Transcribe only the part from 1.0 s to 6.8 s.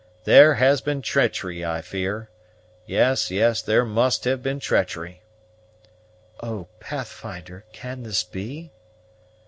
treachery, I fear; yes, yes, there must have been treachery." "Oh,